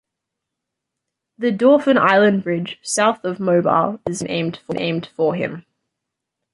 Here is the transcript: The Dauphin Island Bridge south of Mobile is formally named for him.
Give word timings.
The 1.37 1.51
Dauphin 1.51 1.99
Island 1.99 2.43
Bridge 2.43 2.79
south 2.81 3.23
of 3.23 3.39
Mobile 3.39 3.99
is 4.09 4.23
formally 4.23 4.59
named 4.71 5.05
for 5.15 5.35
him. 5.35 5.63